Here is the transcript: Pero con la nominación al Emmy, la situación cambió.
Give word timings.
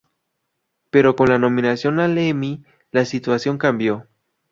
Pero 0.89 1.15
con 1.15 1.29
la 1.29 1.37
nominación 1.37 1.99
al 1.99 2.17
Emmy, 2.17 2.63
la 2.89 3.05
situación 3.05 3.59
cambió. 3.59 4.07